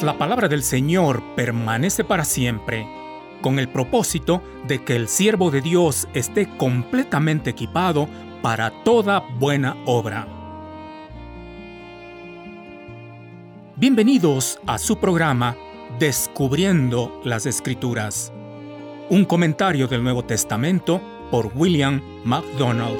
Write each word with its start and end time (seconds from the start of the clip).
La 0.00 0.16
palabra 0.16 0.48
del 0.48 0.62
Señor 0.62 1.22
permanece 1.36 2.02
para 2.02 2.24
siempre, 2.24 2.88
con 3.42 3.58
el 3.58 3.68
propósito 3.68 4.42
de 4.66 4.82
que 4.82 4.96
el 4.96 5.06
siervo 5.06 5.50
de 5.50 5.60
Dios 5.60 6.08
esté 6.14 6.48
completamente 6.56 7.50
equipado 7.50 8.08
para 8.40 8.70
toda 8.84 9.20
buena 9.38 9.76
obra. 9.84 10.26
Bienvenidos 13.76 14.58
a 14.66 14.78
su 14.78 14.98
programa 14.98 15.56
Descubriendo 15.98 17.20
las 17.22 17.44
Escrituras, 17.44 18.32
un 19.10 19.24
comentario 19.24 19.86
del 19.88 20.02
Nuevo 20.02 20.24
Testamento 20.24 21.00
por 21.30 21.52
William 21.54 22.00
MacDonald. 22.24 22.98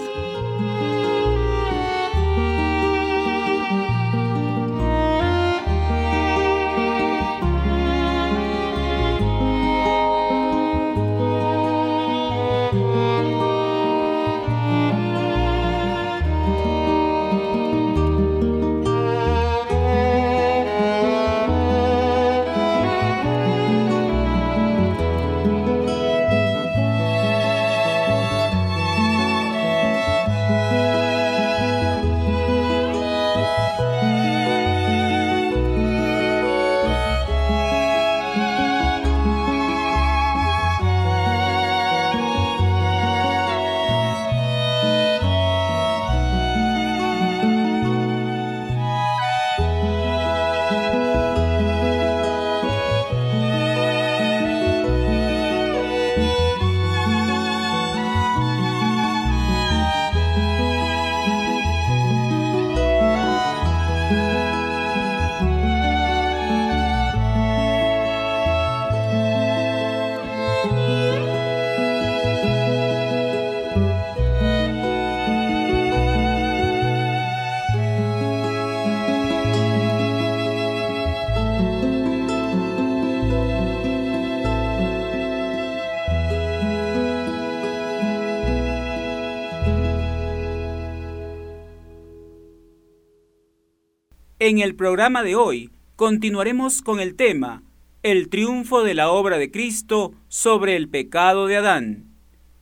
En 94.44 94.58
el 94.58 94.74
programa 94.74 95.22
de 95.22 95.36
hoy 95.36 95.70
continuaremos 95.94 96.82
con 96.82 96.98
el 96.98 97.14
tema 97.14 97.62
El 98.02 98.28
triunfo 98.28 98.82
de 98.82 98.92
la 98.92 99.08
obra 99.08 99.38
de 99.38 99.52
Cristo 99.52 100.14
sobre 100.26 100.74
el 100.74 100.88
pecado 100.88 101.46
de 101.46 101.58
Adán. 101.58 102.06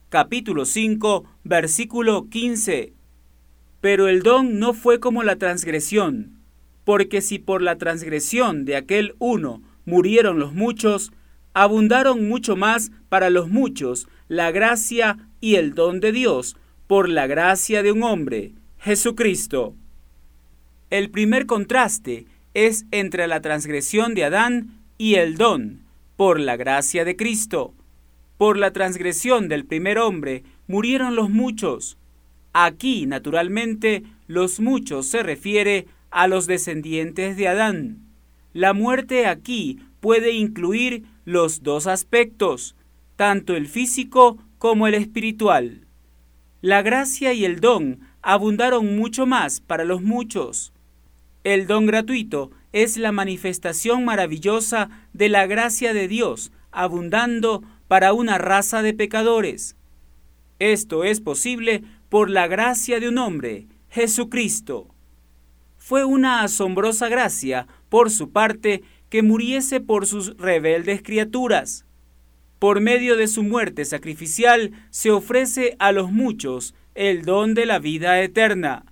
Capítulo 0.09 0.65
5, 0.65 1.25
versículo 1.43 2.29
15. 2.29 2.93
Pero 3.81 4.07
el 4.09 4.21
don 4.21 4.59
no 4.59 4.75
fue 4.75 4.99
como 4.99 5.23
la 5.23 5.37
transgresión, 5.37 6.37
porque 6.83 7.19
si 7.19 7.39
por 7.39 7.63
la 7.63 7.79
transgresión 7.79 8.63
de 8.63 8.75
aquel 8.75 9.15
uno 9.17 9.63
murieron 9.83 10.37
los 10.37 10.53
muchos, 10.53 11.11
abundaron 11.55 12.27
mucho 12.27 12.55
más 12.55 12.91
para 13.09 13.31
los 13.31 13.49
muchos 13.49 14.07
la 14.27 14.51
gracia 14.51 15.17
y 15.39 15.55
el 15.55 15.73
don 15.73 15.99
de 15.99 16.11
Dios 16.11 16.57
por 16.85 17.09
la 17.09 17.25
gracia 17.25 17.81
de 17.81 17.91
un 17.91 18.03
hombre, 18.03 18.53
Jesucristo. 18.77 19.73
El 20.91 21.09
primer 21.09 21.45
contraste 21.45 22.25
es 22.53 22.85
entre 22.91 23.25
la 23.27 23.39
transgresión 23.39 24.13
de 24.13 24.25
Adán 24.25 24.81
y 24.97 25.15
el 25.15 25.37
don, 25.37 25.83
por 26.17 26.37
la 26.37 26.57
gracia 26.57 27.05
de 27.05 27.15
Cristo. 27.15 27.73
Por 28.37 28.57
la 28.57 28.73
transgresión 28.73 29.47
del 29.47 29.65
primer 29.65 29.97
hombre 29.97 30.43
murieron 30.67 31.15
los 31.15 31.29
muchos. 31.29 31.97
Aquí, 32.51 33.05
naturalmente, 33.05 34.03
los 34.27 34.59
muchos 34.59 35.07
se 35.07 35.23
refiere 35.23 35.87
a 36.09 36.27
los 36.27 36.45
descendientes 36.45 37.37
de 37.37 37.47
Adán. 37.47 37.99
La 38.51 38.73
muerte 38.73 39.27
aquí 39.27 39.79
puede 40.01 40.33
incluir 40.33 41.05
los 41.23 41.63
dos 41.63 41.87
aspectos, 41.87 42.75
tanto 43.15 43.55
el 43.55 43.69
físico 43.69 44.39
como 44.57 44.87
el 44.87 44.95
espiritual. 44.95 45.87
La 46.59 46.81
gracia 46.81 47.31
y 47.31 47.45
el 47.45 47.61
don 47.61 48.01
abundaron 48.21 48.97
mucho 48.97 49.25
más 49.25 49.61
para 49.61 49.85
los 49.85 50.01
muchos. 50.01 50.73
El 51.43 51.65
don 51.65 51.87
gratuito 51.87 52.51
es 52.71 52.97
la 52.97 53.11
manifestación 53.11 54.05
maravillosa 54.05 54.89
de 55.13 55.29
la 55.29 55.47
gracia 55.47 55.93
de 55.93 56.07
Dios, 56.07 56.51
abundando 56.71 57.63
para 57.87 58.13
una 58.13 58.37
raza 58.37 58.81
de 58.83 58.93
pecadores. 58.93 59.75
Esto 60.59 61.03
es 61.03 61.19
posible 61.19 61.83
por 62.09 62.29
la 62.29 62.47
gracia 62.47 62.99
de 62.99 63.09
un 63.09 63.17
hombre, 63.17 63.67
Jesucristo. 63.89 64.87
Fue 65.77 66.05
una 66.05 66.43
asombrosa 66.43 67.09
gracia, 67.09 67.67
por 67.89 68.11
su 68.11 68.31
parte, 68.31 68.83
que 69.09 69.23
muriese 69.23 69.81
por 69.81 70.05
sus 70.05 70.37
rebeldes 70.37 71.01
criaturas. 71.01 71.85
Por 72.59 72.79
medio 72.79 73.17
de 73.17 73.27
su 73.27 73.41
muerte 73.41 73.83
sacrificial 73.85 74.71
se 74.91 75.09
ofrece 75.09 75.75
a 75.79 75.91
los 75.91 76.11
muchos 76.11 76.75
el 76.93 77.23
don 77.23 77.55
de 77.55 77.65
la 77.65 77.79
vida 77.79 78.21
eterna. 78.21 78.85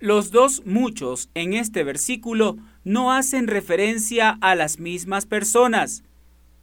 Los 0.00 0.30
dos 0.30 0.62
muchos 0.64 1.28
en 1.34 1.52
este 1.52 1.84
versículo 1.84 2.56
no 2.84 3.12
hacen 3.12 3.46
referencia 3.46 4.38
a 4.40 4.54
las 4.54 4.78
mismas 4.78 5.26
personas. 5.26 6.04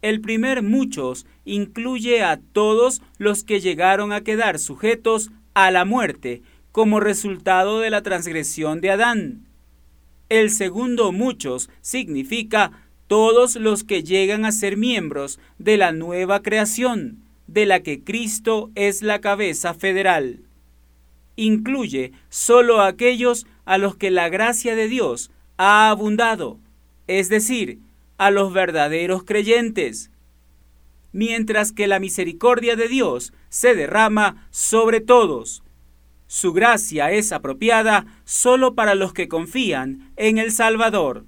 El 0.02 0.20
primer 0.20 0.64
muchos 0.64 1.24
incluye 1.44 2.24
a 2.24 2.40
todos 2.52 3.00
los 3.16 3.44
que 3.44 3.60
llegaron 3.60 4.12
a 4.12 4.22
quedar 4.22 4.58
sujetos 4.58 5.30
a 5.54 5.70
la 5.70 5.84
muerte 5.84 6.42
como 6.72 6.98
resultado 6.98 7.78
de 7.78 7.90
la 7.90 8.02
transgresión 8.02 8.80
de 8.80 8.90
Adán. 8.90 9.46
El 10.28 10.50
segundo 10.50 11.12
muchos 11.12 11.70
significa 11.80 12.72
todos 13.06 13.54
los 13.54 13.84
que 13.84 14.02
llegan 14.02 14.46
a 14.46 14.52
ser 14.52 14.76
miembros 14.76 15.38
de 15.58 15.76
la 15.76 15.92
nueva 15.92 16.42
creación, 16.42 17.22
de 17.46 17.66
la 17.66 17.84
que 17.84 18.02
Cristo 18.02 18.72
es 18.74 19.00
la 19.00 19.20
cabeza 19.20 19.74
federal 19.74 20.40
incluye 21.38 22.12
solo 22.28 22.80
a 22.80 22.88
aquellos 22.88 23.46
a 23.64 23.78
los 23.78 23.96
que 23.96 24.10
la 24.10 24.28
gracia 24.28 24.74
de 24.74 24.88
Dios 24.88 25.30
ha 25.56 25.88
abundado, 25.88 26.58
es 27.06 27.28
decir, 27.28 27.78
a 28.18 28.32
los 28.32 28.52
verdaderos 28.52 29.22
creyentes, 29.22 30.10
mientras 31.12 31.70
que 31.70 31.86
la 31.86 32.00
misericordia 32.00 32.74
de 32.74 32.88
Dios 32.88 33.32
se 33.48 33.76
derrama 33.76 34.48
sobre 34.50 35.00
todos. 35.00 35.62
Su 36.26 36.52
gracia 36.52 37.12
es 37.12 37.30
apropiada 37.30 38.06
solo 38.24 38.74
para 38.74 38.96
los 38.96 39.12
que 39.12 39.28
confían 39.28 40.12
en 40.16 40.38
el 40.38 40.50
Salvador. 40.50 41.24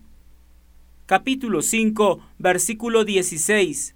Capítulo 1.07 1.63
5, 1.63 2.21
versículo 2.39 3.05
16. 3.05 3.95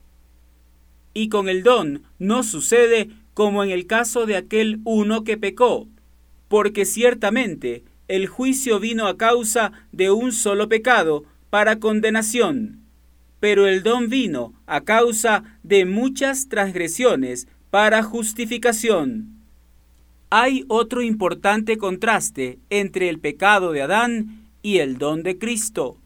Y 1.13 1.29
con 1.29 1.49
el 1.49 1.65
don 1.65 2.05
no 2.19 2.45
sucede 2.45 3.11
como 3.35 3.65
en 3.65 3.71
el 3.71 3.87
caso 3.87 4.27
de 4.27 4.37
aquel 4.37 4.81
uno 4.85 5.25
que 5.25 5.37
pecó, 5.37 5.89
porque 6.55 6.85
ciertamente 6.85 7.83
el 8.07 8.29
juicio 8.29 8.79
vino 8.79 9.09
a 9.09 9.17
causa 9.17 9.73
de 9.91 10.13
un 10.13 10.31
solo 10.31 10.69
pecado 10.69 11.25
para 11.51 11.81
condenación, 11.81 12.79
pero 13.41 13.67
el 13.67 13.83
don 13.83 14.09
vino 14.09 14.55
a 14.65 14.83
causa 14.83 15.59
de 15.65 15.85
muchas 15.85 16.49
transgresiones 16.49 17.49
para 17.71 18.05
justificación. 18.05 19.31
Hay 20.31 20.65
otro 20.69 21.03
importante 21.03 21.77
contraste 21.77 22.61
entre 22.71 23.09
el 23.09 23.19
pecado 23.19 23.73
de 23.73 23.83
Adán 23.83 24.45
y 24.63 24.79
el 24.79 24.97
don 24.97 25.25
de 25.25 25.39
Cristo. 25.39 25.99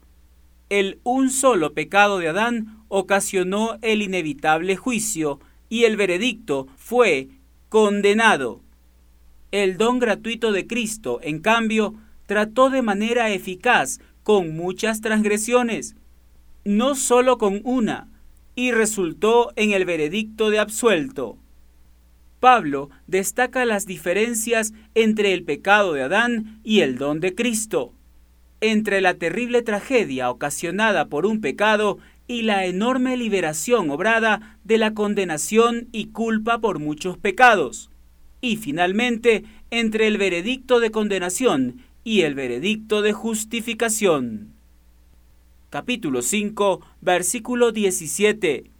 El 0.69 0.97
un 1.03 1.29
solo 1.29 1.75
pecado 1.75 2.17
de 2.17 2.29
Adán 2.29 2.79
ocasionó 2.87 3.77
el 3.83 4.01
inevitable 4.01 4.77
juicio 4.77 5.39
y 5.69 5.83
el 5.83 5.95
veredicto 5.95 6.65
fue 6.75 7.27
condenado. 7.69 8.63
El 9.51 9.77
don 9.77 9.97
gratuito 9.97 10.51
de 10.51 10.67
Cristo, 10.67 11.19
en 11.23 11.39
cambio, 11.39 11.95
trató 12.27 12.69
de 12.69 12.83
manera 12.83 13.31
eficaz 13.31 13.99
con 14.21 14.55
muchas 14.55 15.01
transgresiones, 15.01 15.95
no 16.65 16.93
solo 16.93 17.39
con 17.39 17.61
una, 17.63 18.07
y 18.53 18.71
resultó 18.71 19.51
en 19.55 19.71
el 19.71 19.85
veredicto 19.85 20.51
de 20.51 20.59
absuelto. 20.59 21.37
Pablo 22.39 22.91
destaca 23.07 23.65
las 23.65 23.87
diferencias 23.87 24.73
entre 24.93 25.33
el 25.33 25.43
pecado 25.43 25.93
de 25.93 26.03
Adán 26.03 26.59
y 26.63 26.81
el 26.81 26.97
don 26.99 27.19
de 27.19 27.33
Cristo, 27.33 27.93
entre 28.61 29.01
la 29.01 29.15
terrible 29.15 29.63
tragedia 29.63 30.29
ocasionada 30.29 31.07
por 31.07 31.25
un 31.25 31.41
pecado 31.41 31.97
y 32.27 32.43
la 32.43 32.65
enorme 32.65 33.17
liberación 33.17 33.89
obrada 33.89 34.59
de 34.63 34.77
la 34.77 34.93
condenación 34.93 35.87
y 35.91 36.07
culpa 36.07 36.59
por 36.59 36.77
muchos 36.77 37.17
pecados, 37.17 37.89
y 38.41 38.57
finalmente 38.57 39.43
entre 39.71 40.07
el 40.07 40.17
veredicto 40.17 40.79
de 40.79 40.91
condenación 40.91 41.81
y 42.03 42.21
el 42.21 42.35
veredicto 42.35 43.01
de 43.01 43.13
justificación. 43.13 44.53
Capítulo 45.69 46.21
5, 46.21 46.81
versículo 47.01 47.71
17 47.71 48.71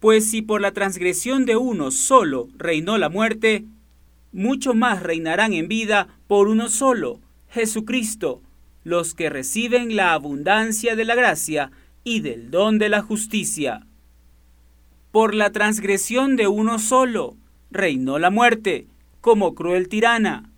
pues 0.00 0.30
si 0.30 0.42
por 0.42 0.60
la 0.60 0.72
transgresión 0.72 1.44
de 1.44 1.56
uno 1.56 1.90
solo 1.90 2.48
reinó 2.56 2.98
la 2.98 3.08
muerte, 3.08 3.64
mucho 4.32 4.74
más 4.74 5.02
reinarán 5.02 5.52
en 5.52 5.68
vida 5.68 6.08
por 6.28 6.48
uno 6.48 6.68
solo, 6.68 7.20
Jesucristo, 7.50 8.40
los 8.84 9.14
que 9.14 9.28
reciben 9.28 9.96
la 9.96 10.12
abundancia 10.12 10.94
de 10.94 11.04
la 11.04 11.14
gracia 11.14 11.72
y 12.04 12.20
del 12.20 12.50
don 12.50 12.78
de 12.78 12.88
la 12.88 13.02
justicia. 13.02 13.86
Por 15.10 15.34
la 15.34 15.50
transgresión 15.50 16.36
de 16.36 16.46
uno 16.46 16.78
solo 16.78 17.36
reinó 17.70 18.18
la 18.18 18.30
muerte, 18.30 18.86
como 19.20 19.54
cruel 19.54 19.88
tirana, 19.88 20.50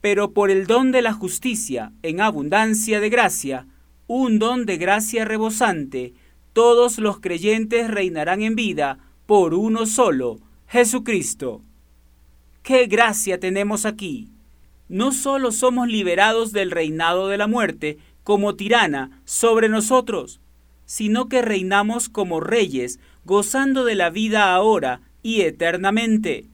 pero 0.00 0.32
por 0.32 0.50
el 0.50 0.66
don 0.66 0.92
de 0.92 1.02
la 1.02 1.12
justicia 1.12 1.92
en 2.02 2.20
abundancia 2.20 3.00
de 3.00 3.08
gracia, 3.08 3.66
un 4.06 4.38
don 4.38 4.66
de 4.66 4.76
gracia 4.76 5.24
rebosante, 5.24 6.12
todos 6.52 6.98
los 6.98 7.20
creyentes 7.20 7.90
reinarán 7.90 8.42
en 8.42 8.54
vida 8.54 8.98
por 9.26 9.54
uno 9.54 9.86
solo, 9.86 10.38
Jesucristo. 10.68 11.62
¡Qué 12.62 12.86
gracia 12.86 13.40
tenemos 13.40 13.86
aquí! 13.86 14.28
No 14.88 15.12
solo 15.12 15.52
somos 15.52 15.88
liberados 15.88 16.52
del 16.52 16.70
reinado 16.70 17.28
de 17.28 17.38
la 17.38 17.46
muerte 17.46 17.98
como 18.22 18.54
tirana 18.54 19.22
sobre 19.24 19.68
nosotros, 19.68 20.40
sino 20.84 21.28
que 21.28 21.40
reinamos 21.40 22.08
como 22.08 22.40
reyes, 22.40 23.00
gozando 23.24 23.84
de 23.84 23.94
la 23.94 24.10
vida 24.10 24.54
ahora 24.54 25.00
y 25.24 25.40
eternamente. 25.40 26.46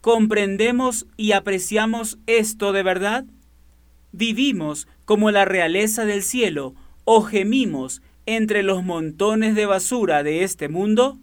¿Comprendemos 0.00 1.06
y 1.18 1.32
apreciamos 1.32 2.16
esto 2.26 2.72
de 2.72 2.82
verdad? 2.82 3.26
¿Vivimos 4.12 4.86
como 5.04 5.30
la 5.30 5.44
realeza 5.44 6.06
del 6.06 6.22
cielo 6.22 6.74
o 7.04 7.22
gemimos 7.22 8.00
entre 8.24 8.62
los 8.62 8.84
montones 8.84 9.56
de 9.56 9.66
basura 9.66 10.22
de 10.22 10.44
este 10.44 10.68
mundo? 10.68 11.18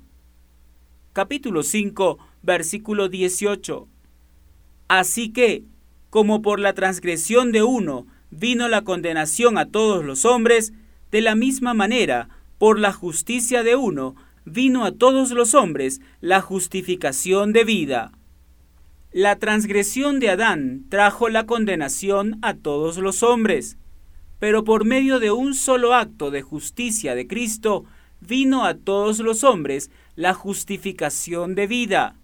Capítulo 1.13 1.63
5, 1.63 2.19
versículo 2.43 3.07
18. 3.07 3.87
Así 4.89 5.29
que, 5.29 5.63
como 6.09 6.41
por 6.41 6.59
la 6.59 6.73
transgresión 6.73 7.53
de 7.53 7.63
uno 7.63 8.05
vino 8.31 8.67
la 8.67 8.83
condenación 8.83 9.57
a 9.57 9.65
todos 9.65 10.03
los 10.03 10.25
hombres, 10.25 10.73
de 11.09 11.21
la 11.21 11.35
misma 11.35 11.73
manera, 11.73 12.27
por 12.57 12.79
la 12.79 12.91
justicia 12.91 13.63
de 13.63 13.77
uno, 13.77 14.15
vino 14.45 14.85
a 14.85 14.91
todos 14.91 15.31
los 15.31 15.53
hombres 15.53 16.01
la 16.19 16.41
justificación 16.41 17.53
de 17.53 17.63
vida. 17.63 18.11
La 19.11 19.37
transgresión 19.37 20.19
de 20.19 20.29
Adán 20.29 20.85
trajo 20.89 21.29
la 21.29 21.45
condenación 21.45 22.39
a 22.41 22.53
todos 22.53 22.97
los 22.97 23.23
hombres 23.23 23.77
pero 24.41 24.63
por 24.63 24.85
medio 24.85 25.19
de 25.19 25.29
un 25.29 25.53
solo 25.53 25.93
acto 25.93 26.31
de 26.31 26.41
justicia 26.41 27.13
de 27.13 27.27
Cristo 27.27 27.85
vino 28.21 28.65
a 28.65 28.73
todos 28.73 29.19
los 29.19 29.43
hombres 29.43 29.91
la 30.15 30.33
justificación 30.33 31.53
de 31.53 31.67
vida. 31.67 32.15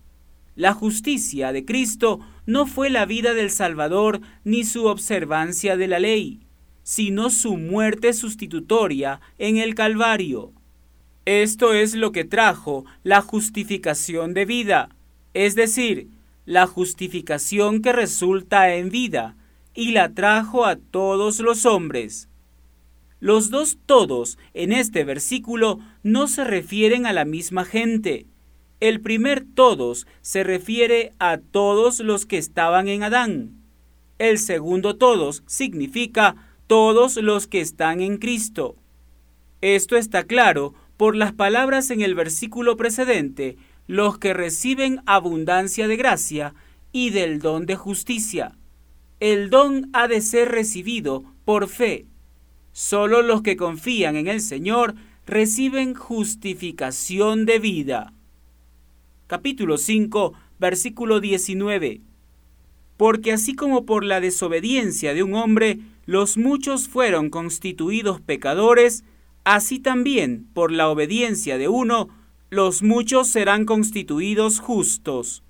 La 0.55 0.73
justicia 0.73 1.51
de 1.51 1.63
Cristo 1.63 2.19
no 2.47 2.65
fue 2.65 2.89
la 2.89 3.05
vida 3.05 3.35
del 3.35 3.51
Salvador 3.51 4.19
ni 4.43 4.63
su 4.63 4.87
observancia 4.87 5.77
de 5.77 5.87
la 5.87 5.99
ley, 5.99 6.39
sino 6.81 7.29
su 7.29 7.55
muerte 7.55 8.13
sustitutoria 8.13 9.21
en 9.37 9.57
el 9.57 9.75
Calvario. 9.75 10.53
Esto 11.27 11.73
es 11.73 11.93
lo 11.93 12.13
que 12.13 12.23
trajo 12.23 12.85
la 13.03 13.19
justificación 13.19 14.33
de 14.33 14.45
vida, 14.45 14.95
es 15.33 15.55
decir, 15.55 16.07
la 16.45 16.67
justificación 16.67 17.81
que 17.81 17.91
resulta 17.91 18.73
en 18.75 18.89
vida, 18.89 19.35
y 19.73 19.91
la 19.91 20.13
trajo 20.13 20.65
a 20.65 20.77
todos 20.77 21.41
los 21.41 21.65
hombres. 21.65 22.29
Los 23.19 23.49
dos 23.49 23.77
todos 23.85 24.37
en 24.53 24.71
este 24.71 25.03
versículo 25.03 25.79
no 26.01 26.29
se 26.29 26.45
refieren 26.45 27.05
a 27.05 27.11
la 27.11 27.25
misma 27.25 27.65
gente. 27.65 28.25
El 28.79 29.01
primer 29.01 29.43
todos 29.53 30.07
se 30.21 30.45
refiere 30.45 31.11
a 31.19 31.39
todos 31.39 31.99
los 31.99 32.25
que 32.25 32.37
estaban 32.37 32.87
en 32.87 33.03
Adán. 33.03 33.51
El 34.17 34.39
segundo 34.39 34.95
todos 34.95 35.43
significa 35.45 36.37
todos 36.67 37.17
los 37.17 37.47
que 37.47 37.59
están 37.59 37.99
en 37.99 38.15
Cristo. 38.15 38.77
Esto 39.59 39.97
está 39.97 40.23
claro 40.23 40.73
por 40.97 41.15
las 41.15 41.31
palabras 41.31 41.89
en 41.91 42.01
el 42.01 42.15
versículo 42.15 42.75
precedente, 42.75 43.57
los 43.87 44.17
que 44.17 44.33
reciben 44.33 45.01
abundancia 45.05 45.87
de 45.87 45.95
gracia 45.95 46.53
y 46.91 47.11
del 47.11 47.39
don 47.39 47.65
de 47.65 47.75
justicia 47.75 48.57
el 49.19 49.49
don 49.49 49.89
ha 49.93 50.07
de 50.07 50.21
ser 50.21 50.49
recibido 50.49 51.23
por 51.43 51.67
fe. 51.67 52.05
Solo 52.71 53.23
los 53.23 53.41
que 53.41 53.57
confían 53.57 54.15
en 54.15 54.27
el 54.27 54.41
Señor 54.41 54.93
reciben 55.25 55.95
justificación 55.95 57.45
de 57.45 57.59
vida. 57.59 58.13
Capítulo 59.25 59.77
5, 59.77 60.33
versículo 60.59 61.19
19. 61.19 62.01
Porque 62.95 63.33
así 63.33 63.55
como 63.55 63.85
por 63.85 64.03
la 64.03 64.21
desobediencia 64.21 65.13
de 65.13 65.23
un 65.23 65.33
hombre 65.33 65.79
los 66.05 66.37
muchos 66.37 66.87
fueron 66.87 67.29
constituidos 67.29 68.21
pecadores, 68.21 69.03
así 69.47 69.79
también 69.79 70.45
por 70.53 70.73
la 70.73 70.89
obediencia 70.89 71.57
de 71.57 71.69
uno 71.69 72.09
los 72.49 72.83
muchos 72.83 73.29
serán 73.29 73.63
constituidos 73.63 74.59
justos. 74.59 75.41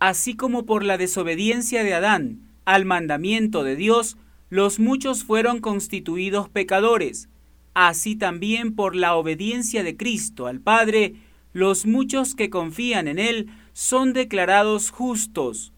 Así 0.00 0.34
como 0.34 0.66
por 0.66 0.82
la 0.82 0.98
desobediencia 0.98 1.84
de 1.84 1.94
Adán 1.94 2.40
al 2.64 2.84
mandamiento 2.84 3.62
de 3.62 3.76
Dios, 3.76 4.16
los 4.50 4.80
muchos 4.80 5.22
fueron 5.22 5.60
constituidos 5.60 6.48
pecadores. 6.48 7.28
Así 7.74 8.16
también 8.16 8.74
por 8.74 8.96
la 8.96 9.14
obediencia 9.14 9.84
de 9.84 9.96
Cristo 9.96 10.48
al 10.48 10.60
Padre, 10.60 11.14
los 11.52 11.86
muchos 11.86 12.34
que 12.34 12.50
confían 12.50 13.06
en 13.06 13.20
Él 13.20 13.50
son 13.72 14.14
declarados 14.14 14.90
justos. 14.90 15.72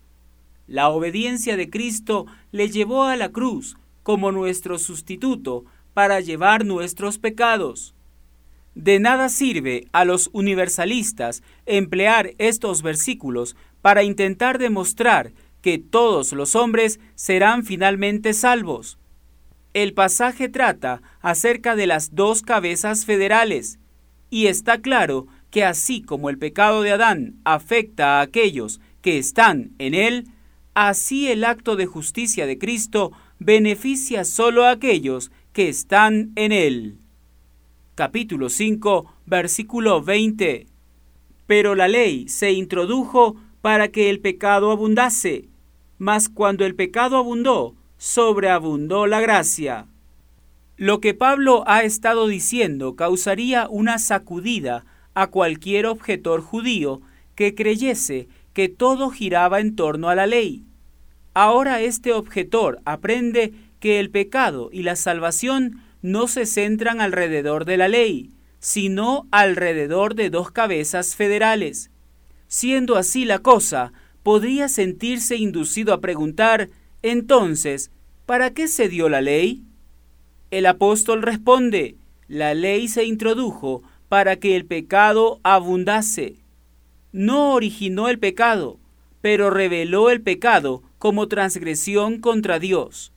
La 0.66 0.88
obediencia 0.88 1.58
de 1.58 1.68
Cristo 1.68 2.24
le 2.52 2.70
llevó 2.70 3.04
a 3.04 3.16
la 3.16 3.32
cruz 3.32 3.76
como 4.02 4.32
nuestro 4.32 4.78
sustituto 4.78 5.66
para 5.94 6.20
llevar 6.20 6.64
nuestros 6.64 7.18
pecados. 7.18 7.94
De 8.74 8.98
nada 8.98 9.28
sirve 9.28 9.86
a 9.92 10.04
los 10.04 10.28
universalistas 10.32 11.42
emplear 11.64 12.34
estos 12.38 12.82
versículos 12.82 13.56
para 13.80 14.02
intentar 14.02 14.58
demostrar 14.58 15.32
que 15.62 15.78
todos 15.78 16.32
los 16.32 16.56
hombres 16.56 17.00
serán 17.14 17.64
finalmente 17.64 18.34
salvos. 18.34 18.98
El 19.72 19.94
pasaje 19.94 20.48
trata 20.48 21.02
acerca 21.20 21.74
de 21.76 21.86
las 21.86 22.14
dos 22.14 22.42
cabezas 22.42 23.04
federales, 23.04 23.78
y 24.28 24.46
está 24.46 24.80
claro 24.80 25.26
que 25.50 25.64
así 25.64 26.02
como 26.02 26.28
el 26.28 26.38
pecado 26.38 26.82
de 26.82 26.90
Adán 26.90 27.36
afecta 27.44 28.18
a 28.18 28.22
aquellos 28.22 28.80
que 29.00 29.18
están 29.18 29.70
en 29.78 29.94
él, 29.94 30.28
así 30.74 31.28
el 31.28 31.44
acto 31.44 31.76
de 31.76 31.86
justicia 31.86 32.46
de 32.46 32.58
Cristo 32.58 33.12
beneficia 33.38 34.24
solo 34.24 34.64
a 34.64 34.70
aquellos 34.70 35.30
que 35.54 35.68
están 35.68 36.32
en 36.34 36.50
él. 36.50 36.98
Capítulo 37.94 38.48
5, 38.50 39.06
versículo 39.24 40.02
20. 40.02 40.66
Pero 41.46 41.76
la 41.76 41.86
ley 41.86 42.28
se 42.28 42.50
introdujo 42.50 43.36
para 43.62 43.88
que 43.88 44.10
el 44.10 44.18
pecado 44.18 44.72
abundase, 44.72 45.48
mas 45.96 46.28
cuando 46.28 46.66
el 46.66 46.74
pecado 46.74 47.16
abundó, 47.16 47.76
sobreabundó 47.98 49.06
la 49.06 49.20
gracia. 49.20 49.86
Lo 50.76 51.00
que 51.00 51.14
Pablo 51.14 51.62
ha 51.68 51.84
estado 51.84 52.26
diciendo 52.26 52.96
causaría 52.96 53.68
una 53.70 54.00
sacudida 54.00 54.84
a 55.14 55.28
cualquier 55.28 55.86
objetor 55.86 56.40
judío 56.40 57.00
que 57.36 57.54
creyese 57.54 58.26
que 58.54 58.68
todo 58.68 59.10
giraba 59.10 59.60
en 59.60 59.76
torno 59.76 60.08
a 60.08 60.16
la 60.16 60.26
ley. 60.26 60.64
Ahora 61.32 61.80
este 61.80 62.12
objetor 62.12 62.80
aprende 62.84 63.52
que 63.84 64.00
el 64.00 64.08
pecado 64.08 64.70
y 64.72 64.82
la 64.82 64.96
salvación 64.96 65.82
no 66.00 66.26
se 66.26 66.46
centran 66.46 67.02
alrededor 67.02 67.66
de 67.66 67.76
la 67.76 67.86
ley, 67.86 68.30
sino 68.58 69.28
alrededor 69.30 70.14
de 70.14 70.30
dos 70.30 70.50
cabezas 70.50 71.16
federales. 71.16 71.90
Siendo 72.48 72.96
así 72.96 73.26
la 73.26 73.40
cosa, 73.40 73.92
podría 74.22 74.70
sentirse 74.70 75.36
inducido 75.36 75.92
a 75.92 76.00
preguntar, 76.00 76.70
entonces, 77.02 77.90
¿para 78.24 78.54
qué 78.54 78.68
se 78.68 78.88
dio 78.88 79.10
la 79.10 79.20
ley? 79.20 79.64
El 80.50 80.64
apóstol 80.64 81.20
responde, 81.20 81.98
la 82.26 82.54
ley 82.54 82.88
se 82.88 83.04
introdujo 83.04 83.82
para 84.08 84.36
que 84.36 84.56
el 84.56 84.64
pecado 84.64 85.40
abundase. 85.42 86.36
No 87.12 87.52
originó 87.52 88.08
el 88.08 88.18
pecado, 88.18 88.78
pero 89.20 89.50
reveló 89.50 90.08
el 90.08 90.22
pecado 90.22 90.82
como 90.96 91.28
transgresión 91.28 92.18
contra 92.18 92.58
Dios. 92.58 93.13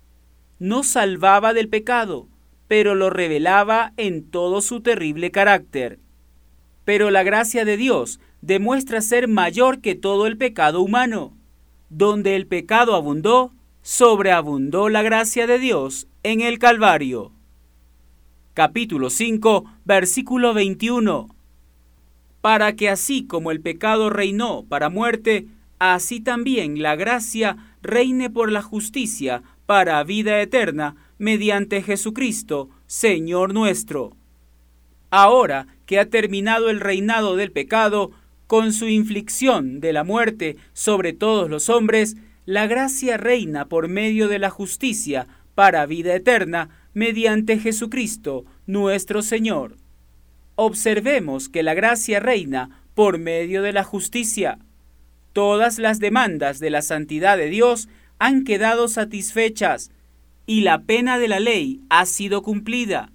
No 0.60 0.84
salvaba 0.84 1.54
del 1.54 1.70
pecado, 1.70 2.28
pero 2.68 2.96
lo 2.96 3.10
revelaba 3.10 3.94
en 3.98 4.24
todo 4.24 4.62
su 4.62 4.82
terrible 4.82 5.32
carácter. 5.32 6.00
Pero 6.84 7.12
la 7.12 7.24
gracia 7.24 7.64
de 7.64 7.78
Dios 7.78 8.20
demuestra 8.42 9.02
ser 9.02 9.28
mayor 9.28 9.82
que 9.82 9.94
todo 9.94 10.26
el 10.26 10.38
pecado 10.38 10.82
humano. 10.82 11.34
Donde 11.90 12.36
el 12.36 12.48
pecado 12.48 12.96
abundó, 12.96 13.54
sobreabundó 13.82 14.90
la 14.90 15.04
gracia 15.04 15.48
de 15.48 15.60
Dios 15.60 16.08
en 16.24 16.42
el 16.42 16.60
Calvario. 16.60 17.32
Capítulo 18.54 19.12
5, 19.12 19.66
versículo 19.86 20.54
21. 20.56 21.30
Para 22.42 22.76
que 22.76 22.90
así 22.90 23.26
como 23.26 23.52
el 23.52 23.62
pecado 23.62 24.10
reinó 24.10 24.64
para 24.64 24.90
muerte, 24.90 25.48
así 25.78 26.20
también 26.20 26.82
la 26.82 26.96
gracia 26.96 27.76
reine 27.84 28.30
por 28.30 28.52
la 28.52 28.62
justicia 28.62 29.44
para 29.68 30.04
vida 30.04 30.42
eterna 30.42 30.96
mediante 31.20 31.84
Jesucristo, 31.84 32.70
Señor 32.88 33.54
nuestro. 33.54 34.16
Ahora 35.12 35.68
que 35.86 36.00
ha 36.00 36.10
terminado 36.10 36.70
el 36.70 36.80
reinado 36.80 37.36
del 37.36 37.52
pecado, 37.52 38.12
con 38.48 38.72
su 38.72 38.88
inflicción 38.88 39.82
de 39.82 39.92
la 39.92 40.06
muerte 40.06 40.56
sobre 40.72 41.12
todos 41.12 41.50
los 41.50 41.70
hombres, 41.70 42.16
la 42.46 42.66
gracia 42.66 43.18
reina 43.18 43.66
por 43.66 43.90
medio 43.90 44.30
de 44.30 44.40
la 44.40 44.50
justicia 44.50 45.28
para 45.54 45.86
vida 45.86 46.16
eterna 46.16 46.70
mediante 46.94 47.60
Jesucristo, 47.60 48.46
nuestro 48.68 49.22
Señor. 49.22 49.76
Observemos 50.56 51.50
que 51.50 51.62
la 51.62 51.74
gracia 51.74 52.22
reina 52.22 52.84
por 52.96 53.18
medio 53.18 53.62
de 53.62 53.74
la 53.74 53.84
justicia. 53.84 54.60
Todas 55.34 55.78
las 55.78 56.00
demandas 56.00 56.60
de 56.60 56.70
la 56.70 56.82
santidad 56.82 57.38
de 57.38 57.50
Dios 57.50 57.90
han 58.20 58.44
quedado 58.44 58.88
satisfechas 58.88 59.92
y 60.46 60.62
la 60.62 60.84
pena 60.84 61.20
de 61.20 61.28
la 61.28 61.40
ley 61.40 61.82
ha 61.90 62.06
sido 62.06 62.42
cumplida, 62.42 63.12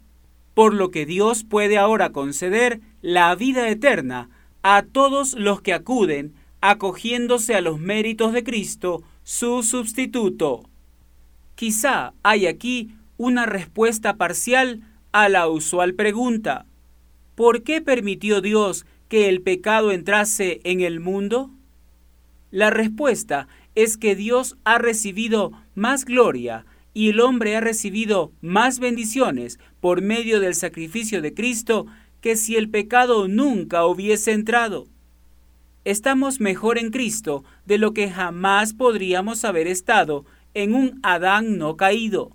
por 0.54 0.74
lo 0.74 0.90
que 0.90 1.06
Dios 1.06 1.44
puede 1.44 1.78
ahora 1.78 2.12
conceder 2.12 2.80
la 3.00 3.34
vida 3.34 3.68
eterna 3.68 4.28
a 4.62 4.82
todos 4.82 5.34
los 5.34 5.60
que 5.60 5.72
acuden 5.72 6.34
acogiéndose 6.60 7.54
a 7.54 7.60
los 7.60 7.80
méritos 7.80 8.32
de 8.32 8.44
Cristo, 8.44 9.02
su 9.24 9.62
sustituto. 9.62 10.62
Quizá 11.56 12.14
hay 12.22 12.46
aquí 12.46 12.94
una 13.16 13.46
respuesta 13.46 14.16
parcial 14.16 14.82
a 15.10 15.28
la 15.28 15.48
usual 15.48 15.94
pregunta. 15.94 16.66
¿Por 17.34 17.62
qué 17.62 17.80
permitió 17.80 18.40
Dios 18.40 18.86
que 19.08 19.28
el 19.28 19.42
pecado 19.42 19.90
entrase 19.90 20.60
en 20.64 20.80
el 20.80 21.00
mundo? 21.00 21.50
La 22.50 22.70
respuesta 22.70 23.48
es 23.74 23.96
que 23.96 24.14
Dios 24.14 24.56
ha 24.64 24.78
recibido 24.78 25.52
más 25.74 26.04
gloria 26.04 26.66
y 26.94 27.08
el 27.08 27.20
hombre 27.20 27.56
ha 27.56 27.60
recibido 27.60 28.32
más 28.40 28.78
bendiciones 28.78 29.58
por 29.80 30.02
medio 30.02 30.40
del 30.40 30.54
sacrificio 30.54 31.22
de 31.22 31.34
Cristo 31.34 31.86
que 32.20 32.36
si 32.36 32.56
el 32.56 32.68
pecado 32.68 33.28
nunca 33.28 33.84
hubiese 33.86 34.32
entrado. 34.32 34.86
Estamos 35.84 36.38
mejor 36.40 36.78
en 36.78 36.90
Cristo 36.90 37.44
de 37.66 37.78
lo 37.78 37.92
que 37.92 38.10
jamás 38.10 38.74
podríamos 38.74 39.44
haber 39.44 39.66
estado 39.66 40.24
en 40.54 40.74
un 40.74 41.00
Adán 41.02 41.58
no 41.58 41.76
caído. 41.76 42.30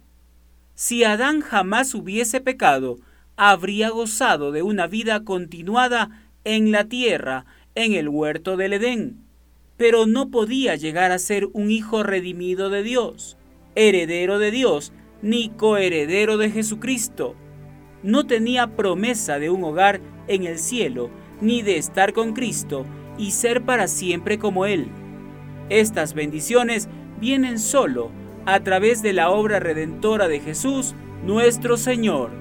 Si 0.75 1.03
Adán 1.03 1.41
jamás 1.41 1.93
hubiese 1.93 2.41
pecado, 2.41 2.97
habría 3.37 3.89
gozado 3.89 4.51
de 4.51 4.63
una 4.63 4.87
vida 4.87 5.23
continuada 5.23 6.09
en 6.43 6.71
la 6.71 6.85
tierra, 6.85 7.45
en 7.75 7.93
el 7.93 8.09
huerto 8.09 8.57
del 8.57 8.73
Edén, 8.73 9.26
pero 9.77 10.05
no 10.05 10.29
podía 10.29 10.75
llegar 10.75 11.11
a 11.11 11.19
ser 11.19 11.47
un 11.53 11.71
hijo 11.71 12.03
redimido 12.03 12.69
de 12.69 12.83
Dios, 12.83 13.37
heredero 13.75 14.39
de 14.39 14.51
Dios, 14.51 14.91
ni 15.21 15.49
coheredero 15.49 16.37
de 16.37 16.51
Jesucristo 16.51 17.35
no 18.03 18.25
tenía 18.25 18.75
promesa 18.75 19.39
de 19.39 19.49
un 19.49 19.63
hogar 19.63 19.99
en 20.27 20.45
el 20.45 20.59
cielo, 20.59 21.09
ni 21.41 21.61
de 21.61 21.77
estar 21.77 22.13
con 22.13 22.33
Cristo 22.33 22.85
y 23.17 23.31
ser 23.31 23.63
para 23.63 23.87
siempre 23.87 24.37
como 24.37 24.65
Él. 24.65 24.87
Estas 25.69 26.13
bendiciones 26.13 26.87
vienen 27.19 27.59
solo 27.59 28.11
a 28.45 28.61
través 28.61 29.01
de 29.01 29.13
la 29.13 29.29
obra 29.29 29.59
redentora 29.59 30.27
de 30.27 30.39
Jesús, 30.39 30.95
nuestro 31.25 31.77
Señor. 31.77 32.31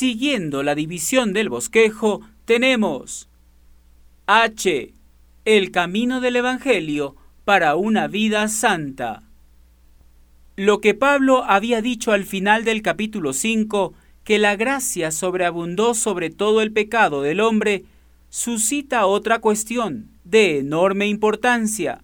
Siguiendo 0.00 0.62
la 0.62 0.74
división 0.74 1.34
del 1.34 1.50
bosquejo, 1.50 2.22
tenemos 2.46 3.28
H. 4.24 4.94
El 5.44 5.70
camino 5.72 6.22
del 6.22 6.36
Evangelio 6.36 7.16
para 7.44 7.76
una 7.76 8.08
vida 8.08 8.48
santa. 8.48 9.24
Lo 10.56 10.80
que 10.80 10.94
Pablo 10.94 11.44
había 11.44 11.82
dicho 11.82 12.12
al 12.12 12.24
final 12.24 12.64
del 12.64 12.80
capítulo 12.80 13.34
5, 13.34 13.92
que 14.24 14.38
la 14.38 14.56
gracia 14.56 15.10
sobreabundó 15.10 15.92
sobre 15.92 16.30
todo 16.30 16.62
el 16.62 16.72
pecado 16.72 17.20
del 17.20 17.38
hombre, 17.40 17.84
suscita 18.30 19.04
otra 19.04 19.40
cuestión 19.40 20.08
de 20.24 20.60
enorme 20.60 21.08
importancia. 21.08 22.02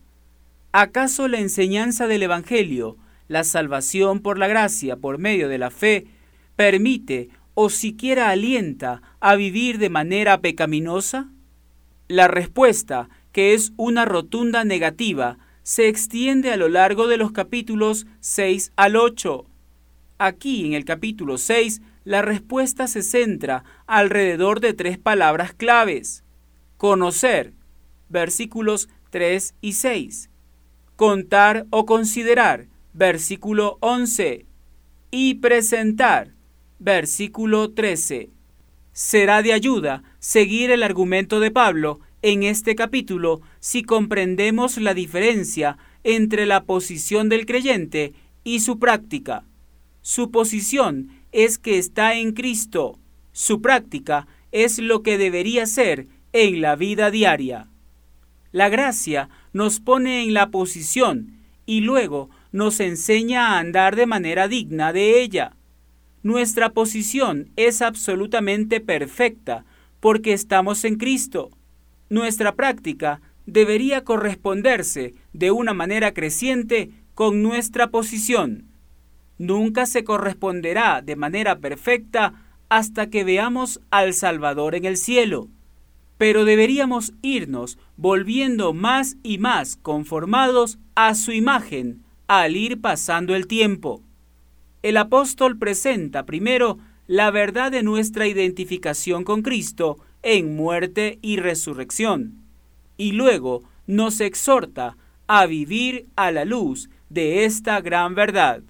¿Acaso 0.70 1.28
la 1.28 1.40
enseñanza 1.40 2.06
del 2.06 2.24
Evangelio, 2.24 2.98
la 3.28 3.42
salvación 3.42 4.20
por 4.20 4.36
la 4.36 4.48
gracia 4.48 4.96
por 4.96 5.16
medio 5.16 5.48
de 5.48 5.56
la 5.56 5.70
fe, 5.70 6.08
permite 6.56 7.30
o 7.58 7.70
siquiera 7.70 8.28
alienta 8.28 9.00
a 9.18 9.34
vivir 9.34 9.78
de 9.78 9.88
manera 9.88 10.42
pecaminosa? 10.42 11.30
La 12.06 12.28
respuesta, 12.28 13.08
que 13.32 13.54
es 13.54 13.72
una 13.76 14.04
rotunda 14.04 14.62
negativa, 14.62 15.38
se 15.62 15.88
extiende 15.88 16.52
a 16.52 16.58
lo 16.58 16.68
largo 16.68 17.08
de 17.08 17.16
los 17.16 17.32
capítulos 17.32 18.06
6 18.20 18.72
al 18.76 18.94
8. 18.94 19.46
Aquí 20.18 20.66
en 20.66 20.74
el 20.74 20.84
capítulo 20.84 21.38
6 21.38 21.80
la 22.04 22.20
respuesta 22.22 22.86
se 22.88 23.02
centra 23.02 23.64
alrededor 23.86 24.60
de 24.60 24.74
tres 24.74 24.98
palabras 24.98 25.54
claves. 25.54 26.24
Conocer, 26.76 27.54
versículos 28.10 28.90
3 29.08 29.54
y 29.62 29.72
6. 29.72 30.28
Contar 30.94 31.66
o 31.70 31.86
considerar, 31.86 32.68
versículo 32.92 33.78
11. 33.80 34.44
Y 35.10 35.34
presentar, 35.36 36.35
versículo 36.78 37.70
13. 37.70 38.30
Será 38.92 39.42
de 39.42 39.52
ayuda 39.52 40.02
seguir 40.18 40.70
el 40.70 40.82
argumento 40.82 41.40
de 41.40 41.50
Pablo 41.50 42.00
en 42.22 42.42
este 42.42 42.74
capítulo 42.74 43.40
si 43.60 43.82
comprendemos 43.82 44.78
la 44.78 44.94
diferencia 44.94 45.78
entre 46.04 46.46
la 46.46 46.64
posición 46.64 47.28
del 47.28 47.46
creyente 47.46 48.14
y 48.44 48.60
su 48.60 48.78
práctica. 48.78 49.44
Su 50.02 50.30
posición 50.30 51.10
es 51.32 51.58
que 51.58 51.78
está 51.78 52.14
en 52.14 52.32
Cristo. 52.32 52.98
Su 53.32 53.60
práctica 53.60 54.26
es 54.52 54.78
lo 54.78 55.02
que 55.02 55.18
debería 55.18 55.66
ser 55.66 56.06
en 56.32 56.60
la 56.60 56.76
vida 56.76 57.10
diaria. 57.10 57.68
La 58.52 58.68
gracia 58.68 59.28
nos 59.52 59.80
pone 59.80 60.22
en 60.22 60.32
la 60.32 60.50
posición 60.50 61.38
y 61.66 61.80
luego 61.80 62.30
nos 62.52 62.80
enseña 62.80 63.48
a 63.48 63.58
andar 63.58 63.96
de 63.96 64.06
manera 64.06 64.48
digna 64.48 64.92
de 64.92 65.20
ella. 65.20 65.56
Nuestra 66.26 66.70
posición 66.70 67.50
es 67.54 67.82
absolutamente 67.82 68.80
perfecta 68.80 69.64
porque 70.00 70.32
estamos 70.32 70.84
en 70.84 70.96
Cristo. 70.96 71.50
Nuestra 72.10 72.56
práctica 72.56 73.20
debería 73.46 74.02
corresponderse 74.02 75.14
de 75.32 75.50
una 75.52 75.72
manera 75.72 76.12
creciente 76.12 76.90
con 77.14 77.42
nuestra 77.42 77.90
posición 77.90 78.66
nunca 79.38 79.86
se 79.86 80.04
corresponderá 80.04 81.02
de 81.02 81.16
manera 81.16 81.58
perfecta 81.58 82.34
hasta 82.68 83.10
que 83.10 83.24
veamos 83.24 83.80
al 83.90 84.14
Salvador 84.14 84.74
en 84.74 84.84
el 84.84 84.96
cielo. 84.96 85.48
Pero 86.18 86.44
deberíamos 86.44 87.12
irnos 87.22 87.78
volviendo 87.96 88.72
más 88.72 89.16
y 89.22 89.38
más 89.38 89.76
conformados 89.76 90.78
a 90.94 91.14
su 91.14 91.32
imagen 91.32 92.02
al 92.26 92.56
ir 92.56 92.80
pasando 92.80 93.36
el 93.36 93.46
tiempo. 93.46 94.02
El 94.86 94.98
apóstol 94.98 95.58
presenta 95.58 96.26
primero 96.26 96.78
la 97.08 97.32
verdad 97.32 97.72
de 97.72 97.82
nuestra 97.82 98.28
identificación 98.28 99.24
con 99.24 99.42
Cristo 99.42 99.98
en 100.22 100.54
muerte 100.54 101.18
y 101.22 101.38
resurrección, 101.38 102.44
y 102.96 103.10
luego 103.10 103.64
nos 103.88 104.20
exhorta 104.20 104.96
a 105.26 105.46
vivir 105.46 106.06
a 106.14 106.30
la 106.30 106.44
luz 106.44 106.88
de 107.10 107.44
esta 107.44 107.80
gran 107.80 108.14
verdad 108.14 108.62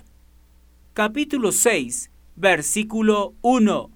capítulo 0.94 1.52
6, 1.52 2.11
versículo 2.35 3.35
1. 3.42 3.90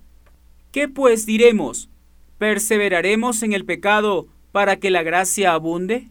¿Qué 0.72 0.88
pues 0.88 1.24
diremos? 1.24 1.88
¿Perseveraremos 2.36 3.42
en 3.42 3.54
el 3.54 3.64
pecado 3.64 4.28
para 4.52 4.76
que 4.76 4.90
la 4.90 5.02
gracia 5.02 5.54
abunde? 5.54 6.10